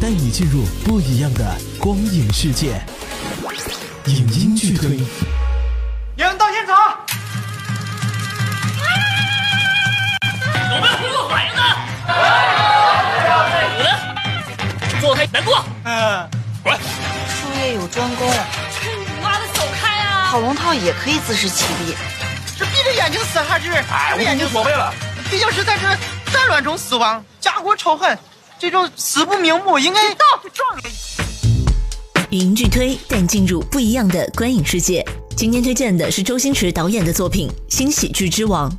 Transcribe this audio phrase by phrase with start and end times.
[0.00, 2.80] 带你进入不一样的光影世界。
[4.06, 4.98] 影音剧推，
[6.16, 6.76] 人到现场。
[10.74, 11.62] 有没有工作反应呢？
[15.00, 15.64] 坐开，难过。
[15.84, 16.28] 嗯，
[16.62, 16.76] 滚！
[16.76, 20.28] 术业有专攻，你妈的，走开啊！
[20.30, 21.96] 跑龙套也可以自食其力。
[22.58, 24.92] 这闭着眼睛死还是哎，我眼睛所谓了。
[25.30, 25.88] 毕竟是在这
[26.32, 28.16] 战乱中死亡，家国仇恨，
[28.58, 30.90] 这种死不瞑目，应该到状元。
[32.30, 35.04] 影音剧推带你进入不一样的观影世界。
[35.36, 38.70] 今天推荐的是周星驰导演的作品《新喜剧之王》。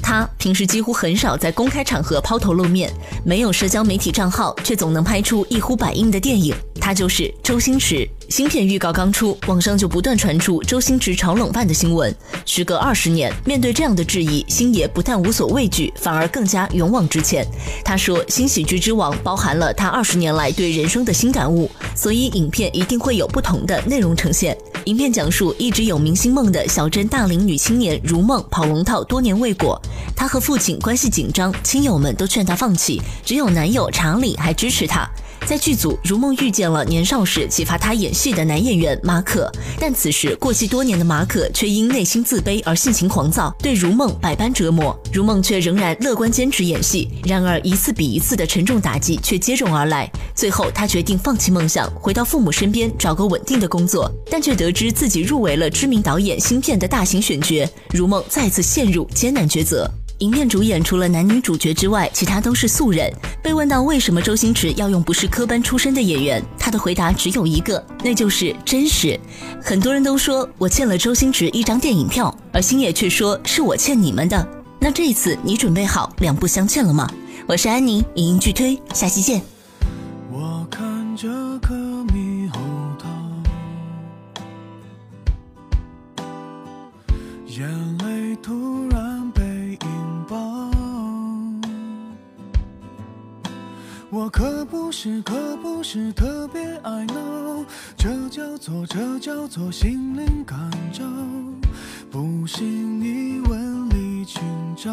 [0.00, 2.92] 他平时几乎很少在公开场合抛头露面，
[3.24, 6.54] 没有社交媒体账号，却总能拍出一呼百应的电影。
[6.80, 8.08] 他就是周星驰。
[8.34, 12.12] 新片预告刚出，网上就不断传出周星驰炒冷饭的新闻。
[12.44, 17.46] 时隔二十年，面对这样的质疑，星爷不但无所畏惧，反而更加勇往直前。
[17.84, 29.80] 他说：“新喜剧之王包含了他二十年来对人生的新感悟，所以影片一定会有不同的内容呈现。”影片讲述一直有明星梦的小镇大龄女青年如梦跑龙套多年未果，
[30.14, 35.08] 她和父亲关系紧张，亲友们都劝她放弃，只有男友查理还支持她。
[35.46, 44.98] 在剧组，如梦遇见了年少时启发她演戏的男演员马可，但此时过气多年的马可却因内心自卑而性情狂躁，对如梦百般折磨。
[45.12, 50.10] 如梦却仍然乐观坚持演戏，然而一次比一次的沉重打击却接踵而来。
[50.34, 59.88] 最后，她决定放弃梦想，回到父母身边，找个稳定的工作，但却得知自己入围了知名导演新片的大型选角，如梦再次陷入艰难抉择。
[60.18, 63.12] 影片主演除了男女主角之外，其他都是素人。
[63.42, 69.18] 被问到为什么周星驰要用不是科班出身的演员，他的回答只有一个，那就是真实。
[69.62, 74.48] 很多人都说我欠了周星驰一张电影票，而星爷却说是我欠你们的。
[74.80, 77.10] 那这一次你准备好两不相欠了吗？
[77.46, 79.53] 我是安妮，影音剧推，下期见。
[87.56, 90.36] 眼泪突然被引爆。
[94.10, 97.64] 我可不是，可不是特别爱闹，
[97.96, 101.04] 这叫做，这叫做心灵感召。
[102.10, 104.42] 不信你问李清
[104.74, 104.90] 照。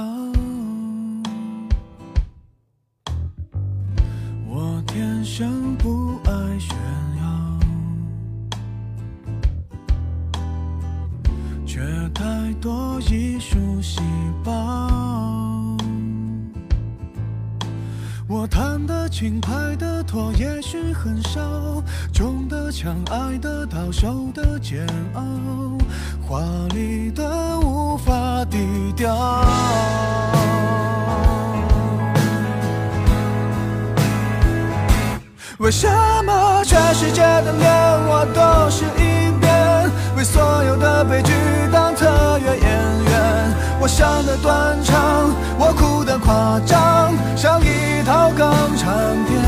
[12.54, 14.00] 多艺术细
[14.44, 14.90] 胞。
[18.28, 21.42] 我弹得轻，拍得拖，也许很少，
[22.14, 25.22] 中的枪，爱得到，受的煎熬，
[26.22, 26.42] 华
[26.74, 28.58] 丽的无法低
[28.96, 29.14] 调。
[35.58, 35.88] 为什
[36.26, 37.72] 么全世界的脸
[38.08, 39.92] 我都是一遍？
[40.16, 41.34] 为所有的悲剧？
[44.42, 45.30] 断肠，
[45.60, 49.40] 我哭得夸张，像一套港产片。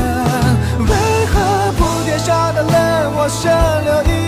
[0.78, 2.72] 为何普天下的泪
[3.16, 3.52] 我先
[3.84, 4.23] 流一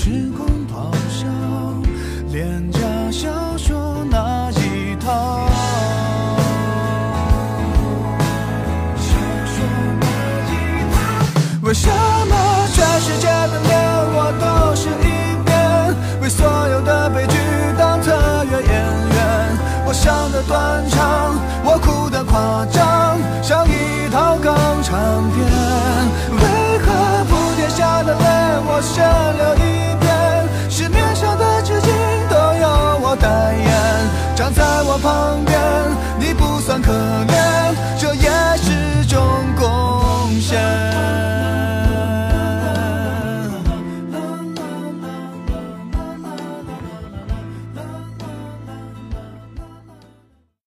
[0.00, 1.26] 时空咆哮，
[2.32, 2.78] 廉价
[3.10, 3.28] 小
[3.58, 5.44] 说那一套。
[11.62, 13.76] 为什么全世界的脸
[14.14, 15.50] 我都是一遍？
[16.22, 17.36] 为所有的悲剧
[17.76, 18.12] 当特
[18.44, 19.58] 约演员？
[19.84, 21.34] 我想的断肠，
[21.64, 24.94] 我哭的夸张，像一套港产
[25.34, 25.44] 片。
[26.38, 28.24] 为何铺天下的泪
[28.64, 29.04] 我先
[29.36, 29.67] 流